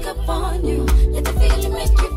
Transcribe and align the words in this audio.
sneak 0.00 0.06
up 0.06 0.28
on 0.28 0.66
you. 0.66 0.84
Let 1.12 1.24
the 1.24 1.32
feeling 1.32 1.72
make 1.72 1.98
you 2.00 2.09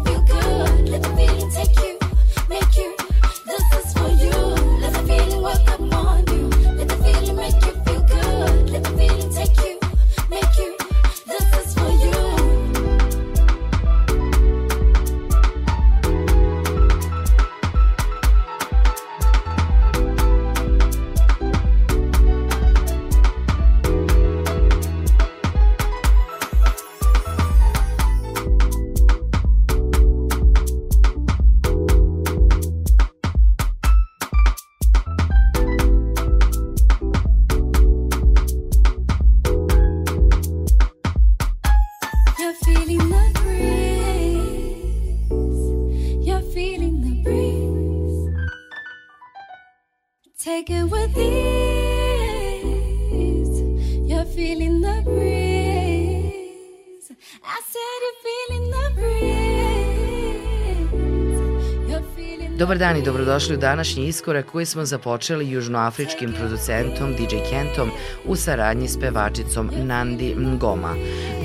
Dobar 62.73 62.87
dan 62.87 62.97
i 62.97 63.05
dobrodošli 63.05 63.55
u 63.55 63.57
današnji 63.57 64.07
iskorak 64.07 64.45
koji 64.45 64.65
smo 64.65 64.85
započeli 64.85 65.51
južnoafričkim 65.51 66.33
producentom 66.33 67.13
DJ 67.13 67.35
Kentom 67.49 67.89
u 68.25 68.35
saradnji 68.35 68.87
s 68.87 68.99
pevačicom 68.99 69.71
Nandi 69.75 70.35
Ngoma. 70.37 70.95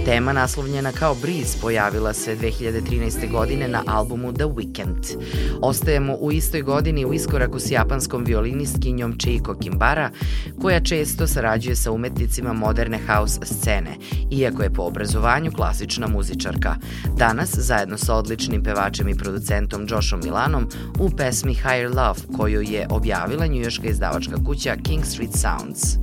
Tema 0.09 0.33
naslovljena 0.33 0.93
kao 0.93 1.15
Breeze 1.15 1.59
pojavila 1.61 2.13
se 2.13 2.37
2013. 2.37 3.31
godine 3.33 3.69
na 3.69 3.83
albumu 3.87 4.33
The 4.33 4.45
Weeknd. 4.45 5.17
Ostajemo 5.61 6.15
u 6.15 6.33
istoj 6.33 6.63
godini 6.63 7.07
u 7.07 7.15
iskoraku 7.15 7.59
s 7.59 7.71
japanskom 7.71 8.25
violinistkinjom 8.25 9.19
Chiiko 9.19 9.55
Kimbara, 9.55 10.11
koja 10.63 10.81
često 10.81 11.27
sarađuje 11.27 11.77
sa 11.77 11.93
umetnicima 11.93 12.53
moderne 12.53 12.99
house 13.07 13.41
scene, 13.45 13.97
iako 14.31 14.63
je 14.63 14.73
po 14.73 14.83
obrazovanju 14.83 15.53
klasična 15.53 16.07
muzičarka. 16.07 16.77
Danas, 17.17 17.51
zajedno 17.55 17.99
sa 17.99 18.15
odličnim 18.15 18.63
pevačem 18.63 19.09
i 19.09 19.19
producentom 19.19 19.87
Joshom 19.91 20.21
Milanom, 20.25 20.69
u 20.99 21.11
pesmi 21.11 21.55
Higher 21.55 21.91
Love, 21.97 22.21
koju 22.37 22.63
je 22.63 22.87
objavila 22.91 23.47
njujoška 23.47 23.87
izdavačka 23.87 24.37
kuća 24.47 24.77
King 24.85 25.05
Street 25.05 25.33
Sounds. 25.33 25.99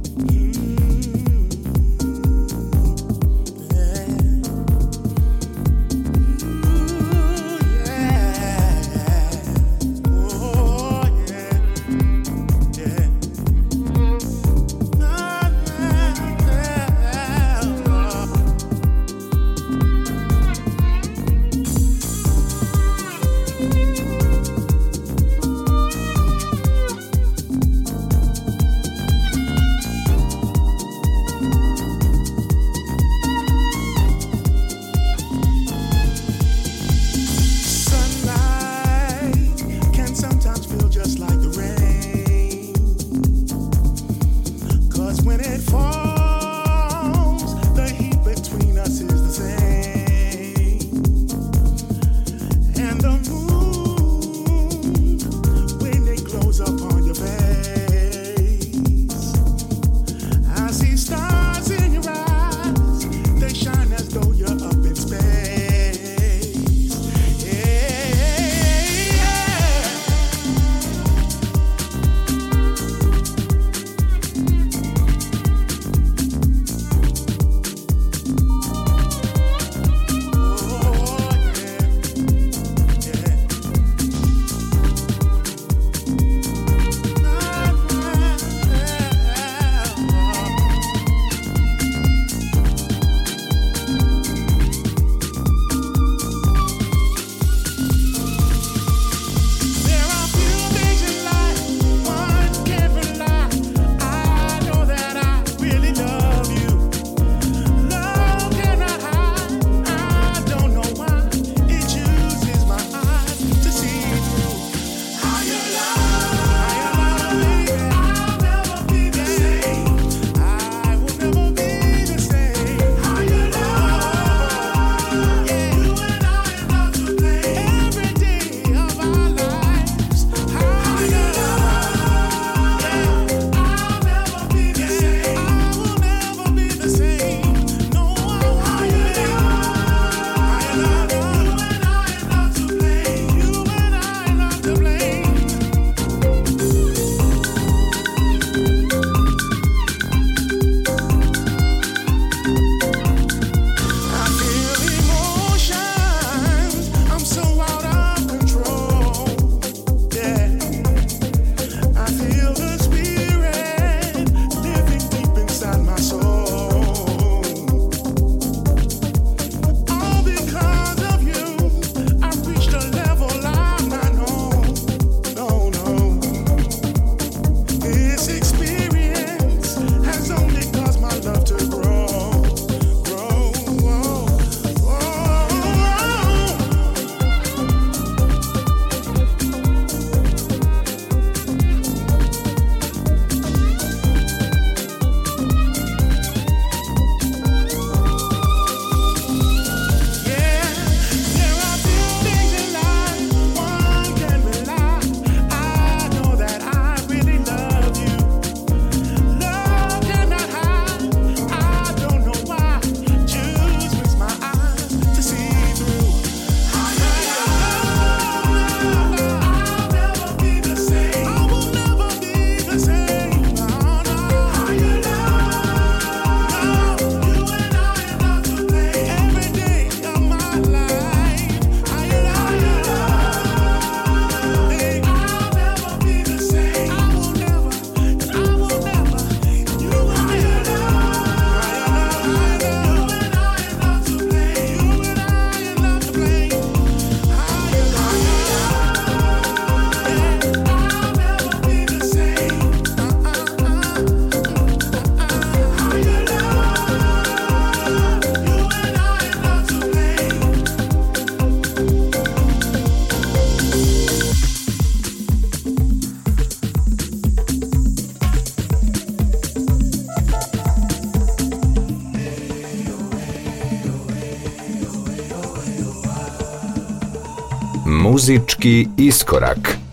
Muzički 278.15 278.88
iskorak. 278.98 279.85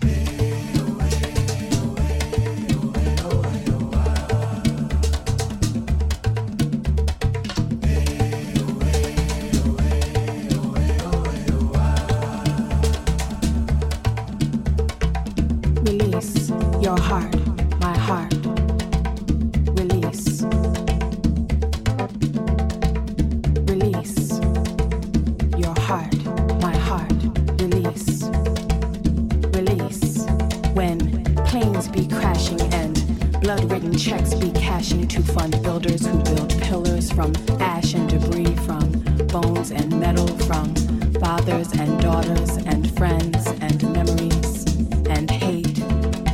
be 31.88 32.06
crashing 32.06 32.60
and 32.72 32.94
blood-ridden 33.40 33.96
checks 33.96 34.34
be 34.34 34.50
cashing 34.52 35.08
to 35.08 35.22
fund 35.22 35.60
builders 35.62 36.06
who 36.06 36.18
build 36.22 36.50
pillars 36.62 37.10
from 37.10 37.32
ash 37.60 37.94
and 37.94 38.08
debris, 38.08 38.54
from 38.66 38.90
bones 39.28 39.70
and 39.70 39.98
metal, 39.98 40.28
from 40.46 40.74
fathers 41.14 41.72
and 41.72 42.00
daughters 42.00 42.56
and 42.58 42.96
friends 42.96 43.46
and 43.60 43.82
memories 43.92 44.64
and 45.08 45.30
hate. 45.30 45.78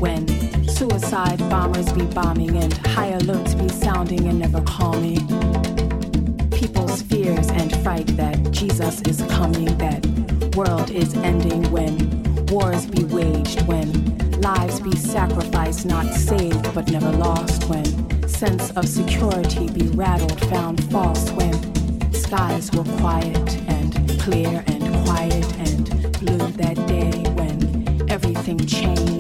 When 0.01 0.27
suicide 0.69 1.39
bombers 1.51 1.93
be 1.93 2.05
bombing 2.07 2.57
and 2.57 2.73
high 2.89 3.13
alerts 3.13 3.59
be 3.59 3.69
sounding 3.69 4.27
and 4.29 4.39
never 4.39 4.61
calming. 4.63 5.27
People's 6.51 7.03
fears 7.03 7.49
and 7.51 7.75
fright 7.83 8.09
that 8.17 8.51
Jesus 8.51 9.01
is 9.03 9.23
coming, 9.31 9.77
that 9.79 10.05
world 10.57 10.91
is 10.91 11.15
ending 11.15 11.71
when 11.71 12.47
wars 12.47 12.87
be 12.87 13.05
waged, 13.05 13.63
when 13.63 13.89
lives 14.55 14.81
be 14.81 14.97
sacrificed, 14.97 15.85
not 15.85 16.07
saved, 16.15 16.75
but 16.75 16.91
never 16.91 17.13
lost. 17.13 17.65
When 17.69 17.87
sense 18.27 18.71
of 18.79 18.89
security 18.89 19.69
be 19.69 19.89
rattled, 19.89 20.41
found 20.49 20.83
false. 20.91 21.31
When 21.33 21.55
skies 22.15 22.71
were 22.73 22.89
quiet 22.99 23.49
and 23.77 23.91
clear 24.21 24.65
and 24.67 24.83
quiet 25.05 25.49
and 25.67 25.85
blue 26.19 26.47
that 26.63 26.79
day. 26.87 27.13
When 27.39 27.59
everything 28.11 28.59
changed 28.67 29.18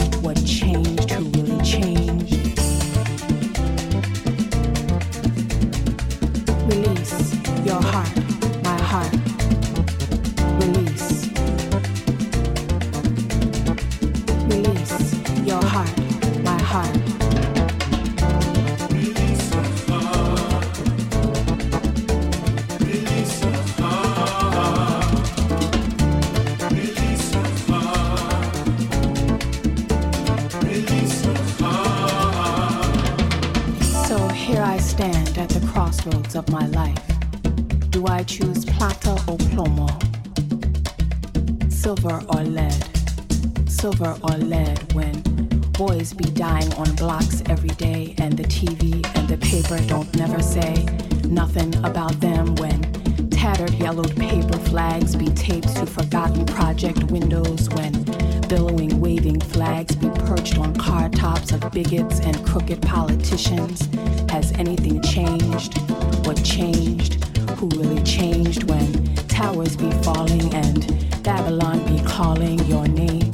bigots 61.84 62.18
and 62.18 62.44
crooked 62.44 62.82
politicians 62.82 63.88
has 64.28 64.50
anything 64.58 65.00
changed 65.00 65.78
what 66.26 66.42
changed, 66.44 67.24
who 67.50 67.68
really 67.68 68.02
changed 68.02 68.64
when 68.64 69.14
towers 69.28 69.76
be 69.76 69.88
falling 70.02 70.52
and 70.52 70.80
Babylon 71.22 71.78
be 71.86 72.02
calling 72.02 72.58
your 72.66 72.88
name, 72.88 73.30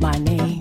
my 0.00 0.16
name. 0.18 0.60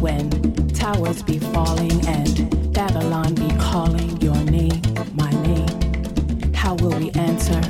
When 0.00 0.30
towers 0.68 1.22
be 1.22 1.38
falling 1.38 2.06
and 2.08 2.72
Babylon 2.72 3.34
be 3.34 3.50
calling 3.58 4.18
your 4.22 4.42
name, 4.44 4.80
my 5.12 5.30
name. 5.42 6.54
How 6.54 6.74
will 6.76 6.98
we 6.98 7.10
answer? 7.10 7.60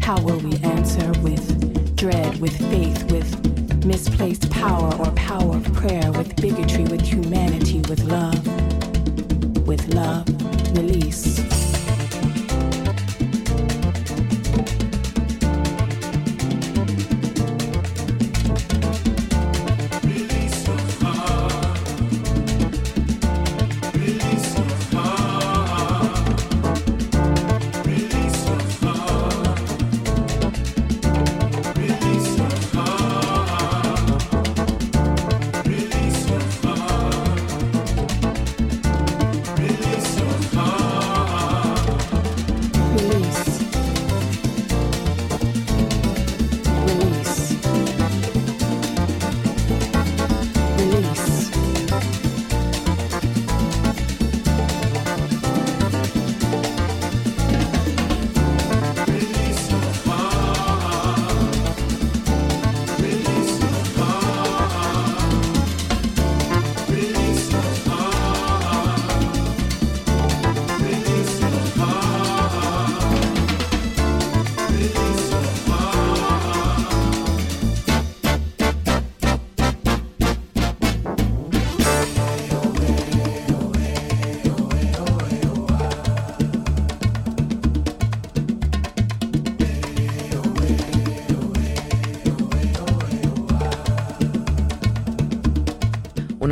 How 0.00 0.20
will 0.20 0.38
we 0.38 0.56
answer 0.58 1.10
with 1.20 1.96
dread, 1.96 2.40
with 2.40 2.56
faith, 2.70 3.10
with 3.10 3.21
misplaced 3.92 4.50
power 4.50 4.90
or 5.00 5.10
power 5.10 5.56
of 5.56 5.70
prayer, 5.74 6.10
with 6.12 6.34
bigotry, 6.36 6.84
with 6.84 7.02
humanity, 7.02 7.80
with 7.90 8.02
love, 8.04 8.46
with 9.66 9.86
love? 9.88 10.26
release. 10.74 11.61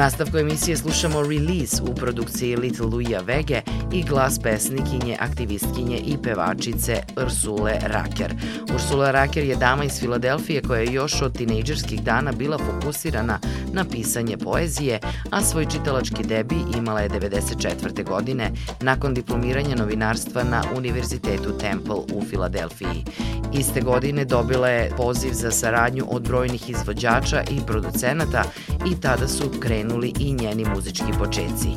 Nastavku 0.00 0.38
emisije 0.38 0.76
slušamo 0.76 1.22
Release 1.22 1.82
u 1.82 1.94
produkciji 1.94 2.56
Little 2.56 2.86
Luija 2.86 3.20
Vege 3.20 3.60
i 3.92 4.02
glas 4.02 4.38
pesnikinje, 4.38 5.16
aktivistkinje 5.20 5.96
i 5.96 6.16
pevačice 6.22 7.02
Ursule 7.24 7.78
Raker. 7.82 8.34
Ursula 8.74 9.10
Raker 9.10 9.44
je 9.44 9.56
dama 9.56 9.84
iz 9.84 10.00
Filadelfije 10.00 10.62
koja 10.62 10.80
je 10.80 10.92
još 10.92 11.22
od 11.22 11.36
tinejdžerskih 11.36 12.02
dana 12.02 12.32
bila 12.32 12.58
fokusirana 12.58 13.38
na 13.72 13.84
pisanje 13.84 14.36
poezije, 14.36 15.00
a 15.30 15.42
svoj 15.42 15.66
čitalački 15.66 16.22
debi 16.22 16.56
imala 16.76 17.00
je 17.00 17.10
94. 17.10 18.04
godine 18.04 18.50
nakon 18.80 19.14
diplomiranja 19.14 19.76
novinarstva 19.76 20.44
na 20.44 20.62
Univerzitetu 20.76 21.58
Temple 21.58 21.94
u 21.94 22.24
Filadelfiji. 22.30 23.04
Iste 23.52 23.80
godine 23.80 24.24
dobila 24.24 24.68
je 24.68 24.90
poziv 24.96 25.32
za 25.32 25.50
saradnju 25.50 26.04
od 26.08 26.22
brojnih 26.22 26.70
izvođača 26.70 27.42
i 27.50 27.60
producenata 27.66 28.44
i 28.86 29.00
tada 29.00 29.28
su 29.28 29.50
krenuli 29.60 29.89
krenuli 29.90 30.12
i 30.18 30.32
njeni 30.32 30.64
muzički 30.74 31.12
počeci. 31.18 31.68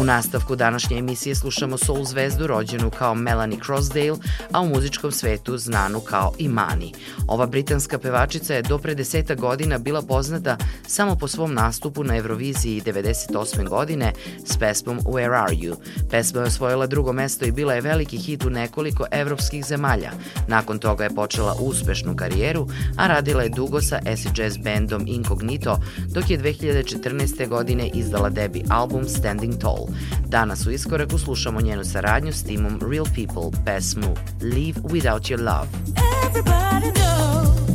U 0.00 0.04
nastavku 0.04 0.56
današnje 0.56 0.98
emisije 0.98 1.34
slušamo 1.34 1.78
soul 1.78 2.04
zvezdu 2.04 2.46
rođenu 2.46 2.90
kao 2.90 3.14
Melanie 3.14 3.58
Crossdale, 3.66 4.16
a 4.52 4.60
u 4.60 4.68
muzičkom 4.68 5.12
svetu 5.12 5.58
znanu 5.58 6.00
kao 6.00 6.32
Imani. 6.38 6.92
Ova 7.28 7.46
britanska 7.46 7.98
pevačica 7.98 8.54
je 8.54 8.62
do 8.62 8.78
pre 8.78 8.94
deseta 8.94 9.34
godina 9.34 9.78
bila 9.78 10.02
poznata 10.02 10.56
samo 10.86 11.16
po 11.16 11.28
svom 11.28 11.54
nastupu 11.54 12.04
na 12.04 12.16
Euroviziji 12.16 12.82
98. 12.86 13.68
godine 13.68 14.12
s 14.44 14.56
pesmom 14.56 15.00
Where 15.00 15.42
Are 15.44 15.56
You. 15.56 15.74
Pesma 16.10 16.40
je 16.40 16.46
osvojila 16.46 16.86
drugo 16.86 17.12
mesto 17.12 17.44
i 17.44 17.52
bila 17.52 17.74
je 17.74 17.80
veliki 17.80 18.16
hit 18.16 18.44
u 18.44 18.50
nekoliko 18.50 19.04
evropskih 19.10 19.64
zemalja. 19.64 20.10
Nakon 20.48 20.78
toga 20.78 21.04
je 21.04 21.14
počela 21.14 21.56
uspešnu 21.60 22.16
karijeru, 22.16 22.68
a 22.96 23.06
radila 23.06 23.42
je 23.42 23.48
dugo 23.48 23.80
sa 23.80 23.98
acid 24.12 24.38
jazz 24.38 24.56
bandom 24.56 25.04
Incognito, 25.06 25.78
dok 26.14 26.30
je 26.30 26.38
2014. 26.38 27.48
godine 27.48 27.55
izdala 27.94 28.30
debi 28.30 28.64
album 28.70 29.08
Standing 29.08 29.60
Tall. 29.60 29.86
Danas 30.26 30.66
u 30.66 30.70
iskoraku 30.70 31.18
slušamo 31.18 31.60
njenu 31.60 31.84
saradnju 31.84 32.32
s 32.32 32.42
timom 32.42 32.80
Real 32.90 33.04
People, 33.04 33.58
pesmu 33.64 34.14
Leave 34.42 34.80
Without 34.90 35.30
Your 35.30 35.40
Love. 35.40 35.68
Everybody 36.26 36.92
knows 36.92 37.65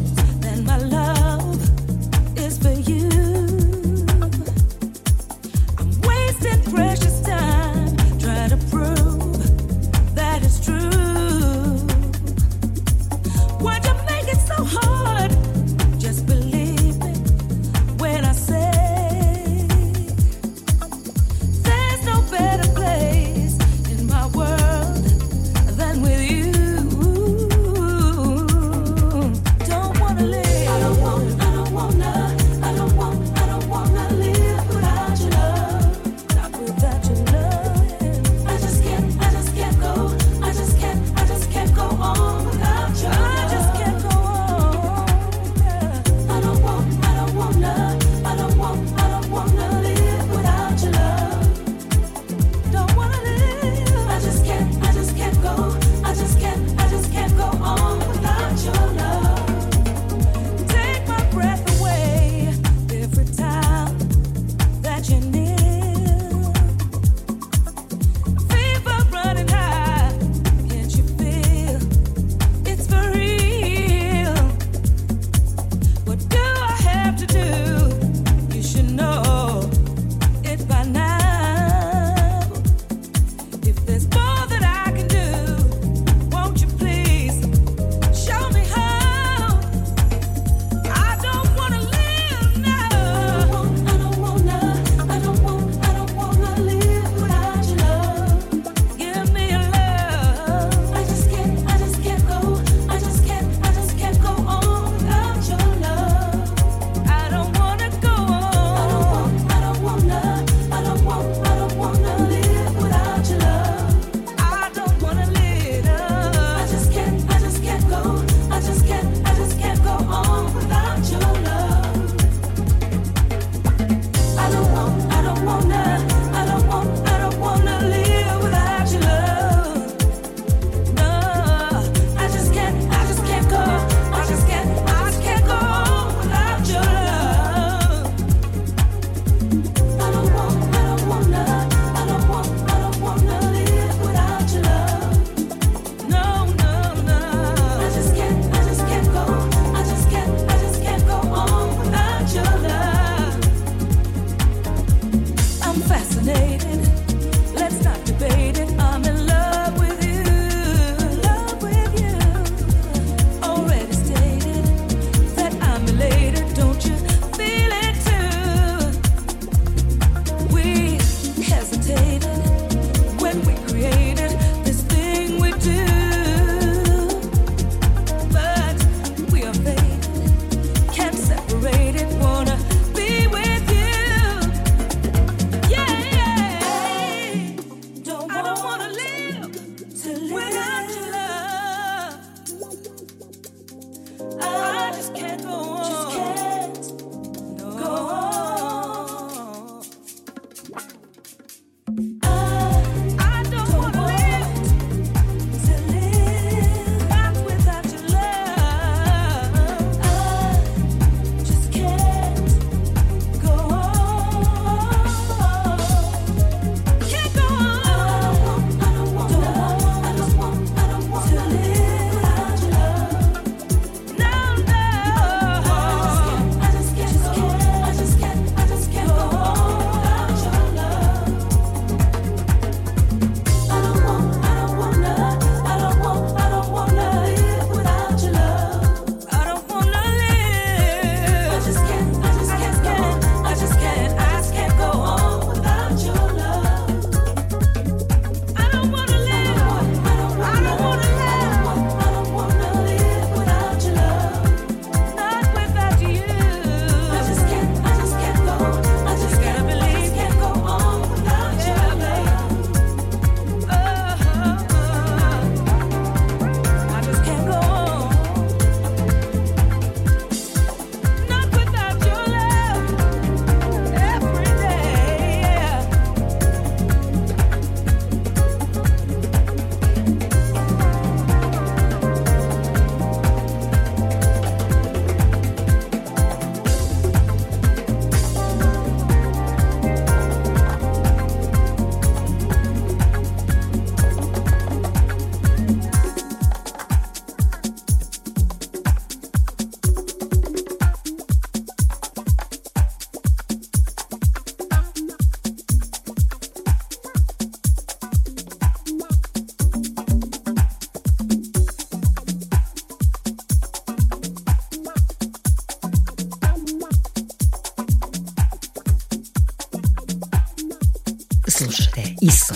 Isso. 322.22 322.54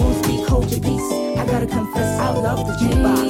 won't 0.00 0.24
speak, 0.24 0.46
hold 0.48 0.70
your 0.70 0.80
peace. 0.80 1.12
I 1.38 1.44
gotta 1.46 1.66
confess, 1.66 2.18
I 2.18 2.30
love 2.32 2.66
the 2.66 2.72
jukebox. 2.84 3.29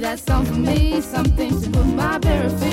that 0.00 0.18
song 0.18 0.44
for 0.44 0.54
me, 0.54 1.00
something 1.00 1.60
to 1.60 1.70
put 1.70 1.86
my 1.86 2.18
bare 2.18 2.50
feet. 2.50 2.67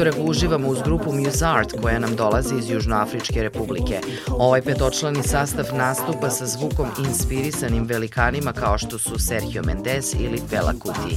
utorak 0.00 0.28
uživamo 0.28 0.68
uz 0.68 0.78
grupu 0.84 1.12
Musart 1.12 1.72
koja 1.82 1.98
nam 1.98 2.16
dolazi 2.16 2.54
iz 2.58 2.70
Južnoafričke 2.70 3.42
republike. 3.42 4.00
Ovaj 4.28 4.62
petočlani 4.62 5.22
sastav 5.22 5.64
nastupa 5.72 6.30
sa 6.30 6.46
zvukom 6.46 6.86
inspirisanim 7.08 7.84
velikanima 7.84 8.52
kao 8.52 8.78
što 8.78 8.98
su 8.98 9.18
Sergio 9.18 9.62
Mendes 9.62 10.14
ili 10.14 10.40
Fela 10.50 10.72
Kuti. 10.72 11.16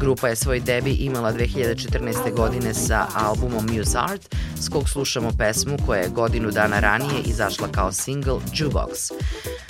Grupa 0.00 0.28
je 0.28 0.36
svoj 0.36 0.60
debi 0.60 0.90
imala 0.90 1.32
2014. 1.32 2.34
godine 2.36 2.74
sa 2.74 3.06
albumom 3.14 3.66
Musart 3.78 4.34
s 4.60 4.68
kog 4.68 4.88
slušamo 4.88 5.30
pesmu 5.38 5.76
koja 5.86 6.00
je 6.00 6.08
godinu 6.08 6.50
dana 6.50 6.80
ranije 6.80 7.22
izašla 7.24 7.68
kao 7.68 7.92
single 7.92 8.38
Jukebox. 8.54 9.12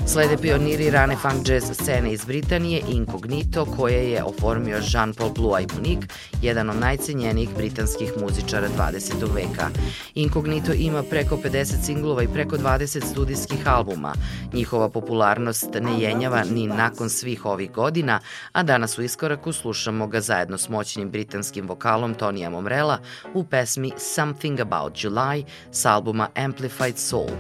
Slede 0.07 0.37
pioniri 0.37 0.91
rane 0.91 1.17
funk 1.17 1.49
jazz 1.49 1.71
scene 1.73 2.13
iz 2.13 2.25
Britanije 2.25 2.83
Incognito 2.89 3.65
koje 3.65 4.11
je 4.11 4.25
oformio 4.25 4.79
Jean-Paul 4.79 5.35
Blue 5.35 5.67
Monique, 5.75 6.09
jedan 6.43 6.71
od 6.71 6.77
najcenjenijih 6.77 7.51
britanskih 7.57 8.13
muzičara 8.21 8.69
20. 8.79 9.35
veka. 9.35 9.69
Incognito 10.15 10.73
ima 10.73 11.03
preko 11.03 11.37
50 11.37 11.85
singlova 11.85 12.23
i 12.23 12.29
preko 12.29 12.57
20 12.57 13.11
studijskih 13.11 13.69
albuma. 13.69 14.15
Njihova 14.53 14.89
popularnost 14.89 15.69
ne 15.81 16.01
jenjava 16.01 16.45
ni 16.45 16.67
nakon 16.67 17.11
svih 17.11 17.47
ovih 17.47 17.73
godina, 17.73 18.21
a 18.53 18.63
danas 18.63 18.99
u 18.99 19.03
iskoraku 19.03 19.53
slušamo 19.53 20.07
ga 20.07 20.21
zajedno 20.21 20.59
s 20.59 20.69
moćnim 20.69 21.11
britanskim 21.11 21.69
vokalom 21.69 22.15
Tonija 22.15 22.51
Momrela 22.51 22.99
u 23.35 23.45
pesmi 23.45 23.93
Something 23.99 24.61
About 24.61 24.93
July 24.93 25.45
s 25.73 25.87
albuma 25.87 26.29
Amplified 26.35 26.99
Soul. 26.99 27.31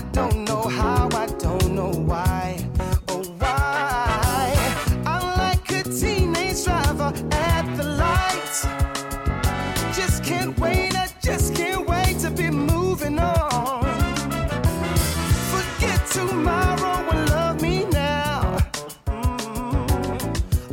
I 0.00 0.02
don't 0.12 0.44
know 0.44 0.62
how, 0.62 1.10
I 1.12 1.26
don't 1.26 1.74
know 1.74 1.92
why. 1.92 2.56
Oh, 3.08 3.22
why? 3.38 4.54
I'm 5.04 5.36
like 5.36 5.70
a 5.72 5.82
teenage 5.82 6.64
driver 6.64 7.12
at 7.30 7.76
the 7.76 7.84
lights. 7.84 8.62
Just 9.94 10.24
can't 10.24 10.58
wait, 10.58 10.96
I 10.96 11.08
just 11.22 11.54
can't 11.54 11.86
wait 11.86 12.18
to 12.20 12.30
be 12.30 12.48
moving 12.48 13.18
on. 13.18 13.84
Forget 15.52 16.06
tomorrow 16.06 17.10
and 17.10 17.28
love 17.28 17.60
me 17.60 17.84
now. 17.92 18.56
Mm-hmm. 19.06 20.72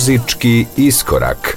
Muzički 0.00 0.66
iskorak. 0.76 1.49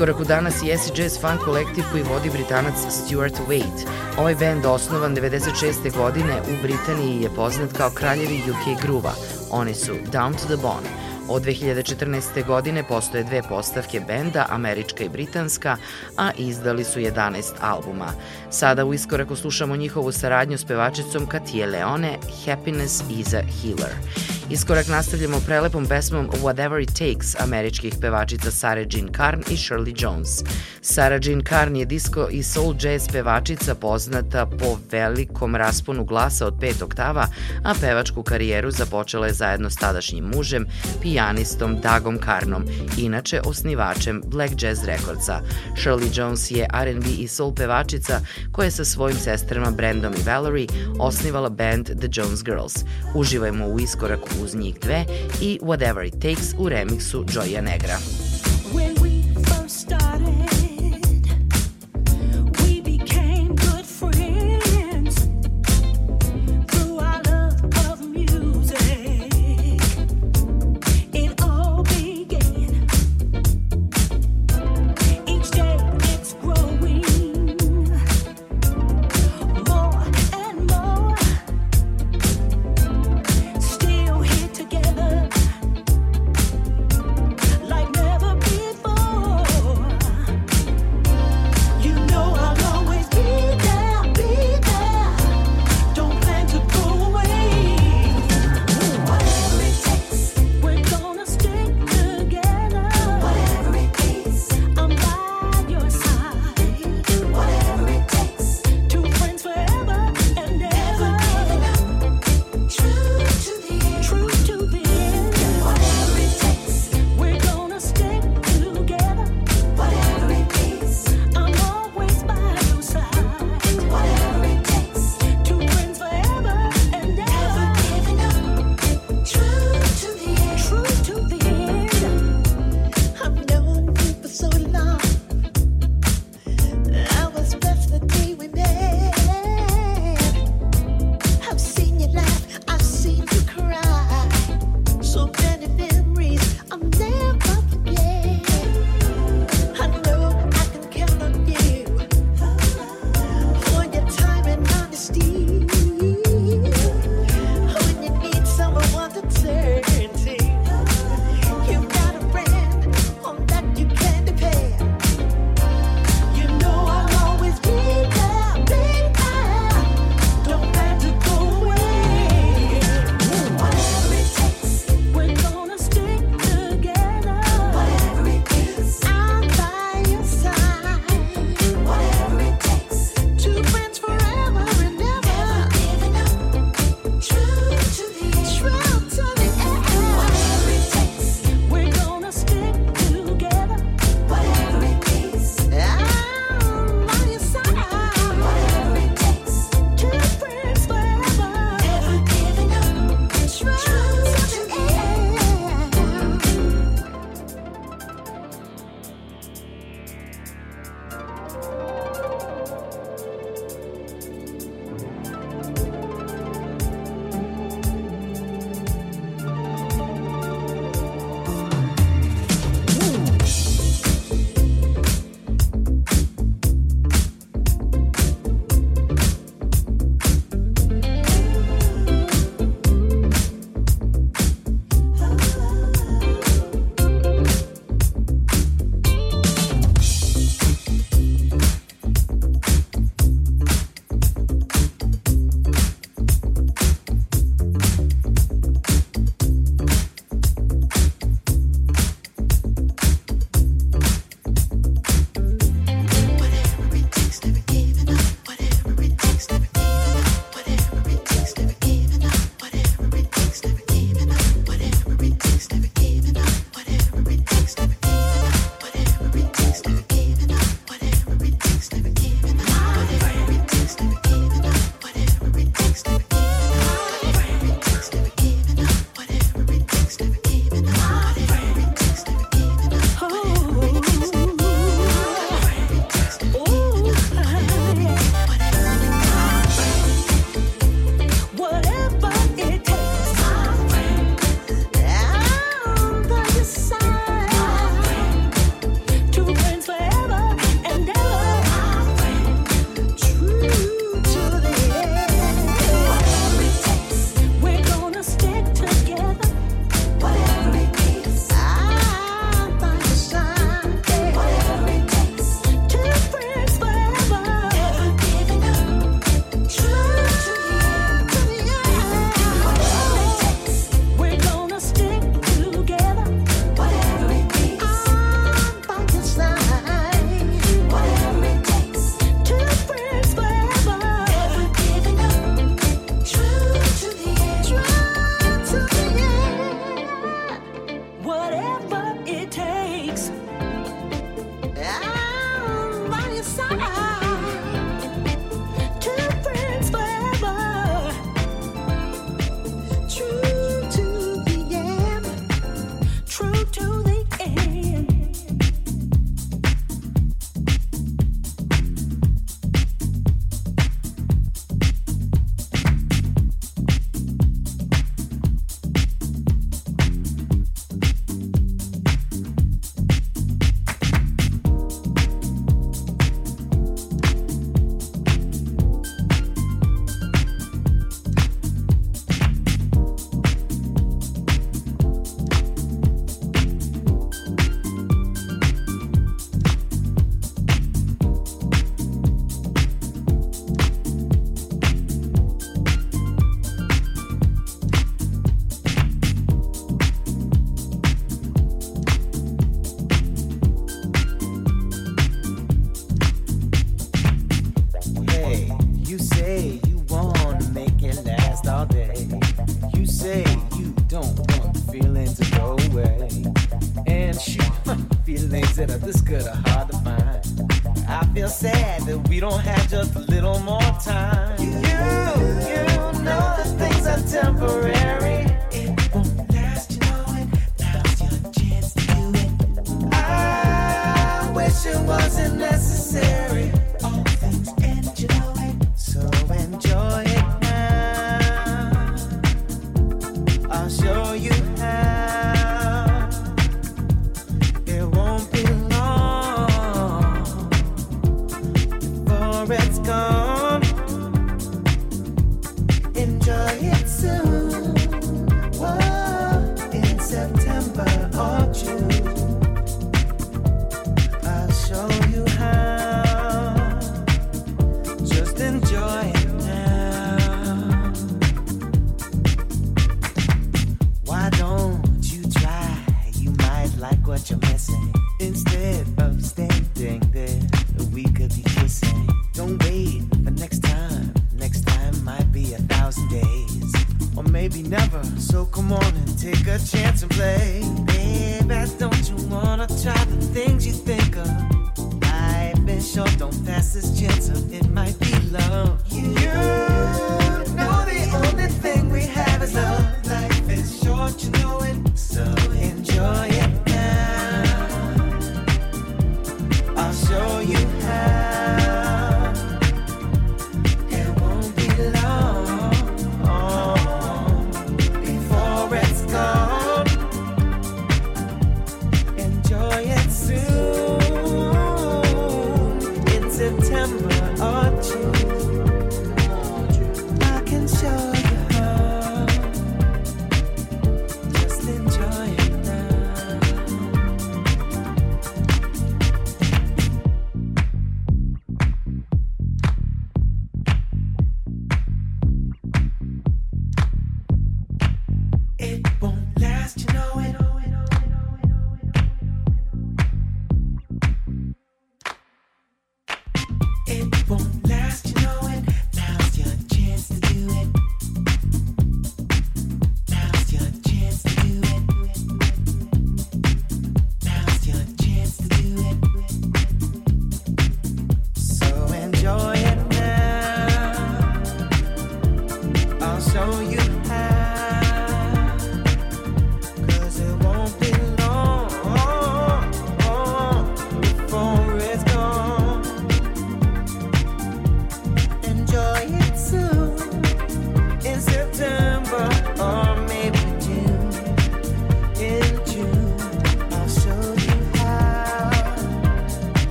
Iskoraku 0.00 0.24
danas 0.24 0.62
i 0.62 0.72
acid 0.72 0.98
jazz 0.98 1.20
funk 1.20 1.40
kolektiv 1.44 1.84
koji 1.92 2.02
vodi 2.02 2.30
britanac 2.30 2.74
Stuart 2.90 3.34
Wade. 3.48 3.86
Ovaj 4.18 4.34
band 4.34 4.66
osnovan 4.66 5.16
96. 5.16 5.96
godine 5.96 6.42
u 6.50 6.62
Britaniji 6.62 7.22
je 7.22 7.30
poznat 7.36 7.72
kao 7.72 7.90
kraljevi 7.90 8.42
UK 8.50 8.82
gruva. 8.82 9.12
Oni 9.50 9.74
su 9.74 9.92
Down 10.12 10.32
to 10.32 10.46
the 10.46 10.56
Bone, 10.56 10.88
Od 11.28 11.42
2014. 11.42 12.46
godine 12.46 12.82
postoje 12.88 13.24
dve 13.24 13.42
postavke 13.42 14.00
benda, 14.00 14.46
američka 14.48 15.04
i 15.04 15.08
britanska, 15.08 15.76
a 16.16 16.30
izdali 16.38 16.84
su 16.84 17.00
11 17.00 17.42
albuma. 17.60 18.12
Sada 18.50 18.84
u 18.84 18.94
iskoraku 18.94 19.36
slušamo 19.36 19.76
njihovu 19.76 20.12
saradnju 20.12 20.58
s 20.58 20.64
pevačicom 20.64 21.26
Katije 21.26 21.66
Leone, 21.66 22.18
Happiness 22.46 23.02
is 23.10 23.34
a 23.34 23.42
Healer. 23.62 23.94
Iskorak 24.50 24.88
nastavljamo 24.88 25.40
prelepom 25.46 25.86
pesmom 25.86 26.28
Whatever 26.42 26.82
It 26.82 26.88
Takes 26.88 27.40
američkih 27.40 27.94
pevačica 28.00 28.50
Sarah 28.50 28.86
Jean 28.90 29.08
Carn 29.16 29.40
i 29.50 29.56
Shirley 29.56 30.02
Jones. 30.02 30.28
Sarah 30.80 31.20
Jean 31.22 31.42
Carn 31.48 31.76
je 31.76 31.84
disco 31.84 32.28
i 32.30 32.42
soul 32.42 32.74
jazz 32.80 33.08
pevačica 33.12 33.74
poznata 33.74 34.46
po 34.46 34.78
velikom 34.90 35.56
rasponu 35.56 36.04
glasa 36.04 36.46
od 36.46 36.54
pet 36.60 36.82
oktava, 36.82 37.26
a 37.64 37.74
pevačku 37.80 38.22
karijeru 38.22 38.70
započela 38.70 39.26
je 39.26 39.32
zajedno 39.32 39.70
s 39.70 39.76
tadašnjim 39.76 40.24
mužem, 40.24 40.66
pijanistom 41.02 41.80
Dagom 41.80 42.18
Carnom, 42.24 42.64
inače 42.98 43.40
osnivačem 43.44 44.22
Black 44.26 44.62
Jazz 44.62 44.84
Recordsa. 44.84 45.40
Shirley 45.76 46.18
Jones 46.18 46.50
je 46.50 46.68
R&B 46.72 47.06
i 47.18 47.28
soul 47.28 47.54
pevačica 47.54 48.20
koja 48.52 48.64
je 48.64 48.70
sa 48.70 48.84
svojim 48.84 49.16
sestrama 49.16 49.70
Brandom 49.70 50.14
i 50.14 50.22
Valerie 50.26 50.66
osnivala 50.98 51.48
band 51.48 51.84
The 51.84 52.08
Jones 52.12 52.44
Girls. 52.44 52.74
Uživajmo 53.14 53.66
u 53.66 53.80
iskoraku 53.80 54.39
uz 54.42 54.54
njih 54.54 54.80
dve 54.80 55.04
i 55.42 55.58
Whatever 55.62 56.06
It 56.06 56.14
Takes 56.14 56.54
u 56.58 56.68
remiksu 56.68 57.24
Joya 57.34 57.60
Negra. 57.60 58.29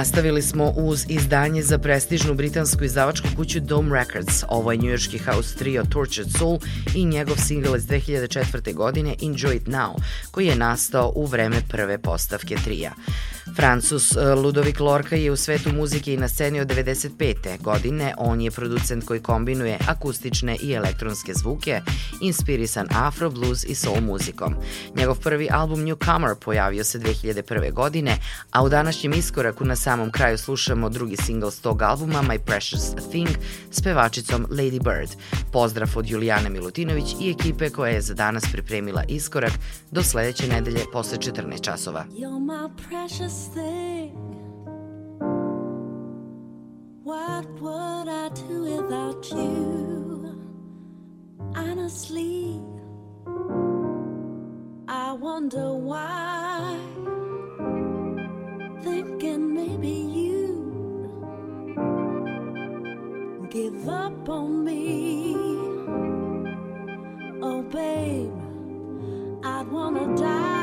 Nastavili 0.00 0.42
smo 0.42 0.72
uz 0.76 1.04
izdanje 1.08 1.62
za 1.62 1.78
prestižnu 1.78 2.34
britansku 2.34 2.84
izdavačku 2.84 3.28
kuću 3.36 3.60
Dome 3.60 3.98
Records. 3.98 4.44
Ovo 4.48 4.72
je 4.72 4.78
njujorški 4.78 5.18
house 5.18 5.56
trio 5.56 5.84
Tortured 5.90 6.32
Soul 6.38 6.58
i 6.94 7.04
njegov 7.04 7.36
singl 7.36 7.76
iz 7.76 7.86
2004. 7.86 8.74
godine 8.74 9.14
Enjoy 9.22 9.56
It 9.56 9.66
Now, 9.66 9.94
koji 10.30 10.46
je 10.46 10.56
nastao 10.56 11.12
u 11.16 11.26
vreme 11.26 11.56
prve 11.68 11.98
postavke 11.98 12.56
trija. 12.64 12.92
Francus 13.56 14.16
e, 14.16 14.34
Ludovik 14.34 14.80
Lorca 14.80 15.16
je 15.16 15.30
u 15.30 15.36
svetu 15.36 15.72
muzike 15.72 16.14
i 16.14 16.16
na 16.16 16.28
sceni 16.28 16.60
od 16.60 16.68
95. 16.68 17.62
godine. 17.62 18.14
On 18.18 18.40
je 18.40 18.50
producent 18.50 19.04
koji 19.04 19.20
kombinuje 19.20 19.78
akustične 19.88 20.56
i 20.62 20.72
elektronske 20.72 21.34
zvuke, 21.34 21.80
inspirisan 22.20 22.86
afro, 22.90 23.30
blues 23.30 23.64
i 23.64 23.74
soul 23.74 24.00
muzikom. 24.00 24.54
Njegov 24.96 25.18
prvi 25.20 25.48
album 25.50 25.80
Newcomer 25.80 26.34
pojavio 26.34 26.84
se 26.84 26.98
2001. 26.98 27.72
godine, 27.72 28.18
a 28.50 28.62
u 28.64 28.68
današnjem 28.68 29.12
iskoraku 29.12 29.64
na 29.64 29.76
samom 29.76 30.10
kraju 30.10 30.38
slušamo 30.38 30.88
drugi 30.88 31.16
singl 31.16 31.48
s 31.48 31.60
tog 31.60 31.82
albuma 31.82 32.22
My 32.22 32.38
Precious 32.38 32.94
Thing 33.10 33.28
s 33.70 33.82
pevačicom 33.82 34.46
Lady 34.50 34.82
Bird. 34.82 35.10
Pozdrav 35.52 35.90
od 35.94 36.10
Julijane 36.10 36.50
Milutinović 36.50 37.06
i 37.20 37.30
ekipe 37.30 37.70
koja 37.70 37.92
je 37.92 38.00
za 38.00 38.14
danas 38.14 38.44
pripremila 38.52 39.04
iskorak 39.08 39.52
do 39.90 40.02
sledeće 40.02 40.48
nedelje 40.48 40.84
posle 40.92 41.18
14 41.18 41.64
časova. 41.64 42.04
You're 42.10 42.40
my 42.40 42.70
precious 42.88 43.29
thing. 43.30 44.16
What 47.04 47.46
would 47.60 48.08
I 48.08 48.28
do 48.30 48.62
without 48.62 49.30
you? 49.30 50.36
Honestly, 51.54 52.60
I 54.88 55.12
wonder 55.12 55.74
why. 55.74 56.76
Thinking 58.82 59.54
maybe 59.54 59.88
you 59.88 60.50
give 63.50 63.88
up 63.88 64.28
on 64.28 64.64
me. 64.64 65.36
Oh, 67.42 67.62
babe, 67.62 68.32
I'd 69.44 69.68
wanna 69.70 70.16
die. 70.16 70.59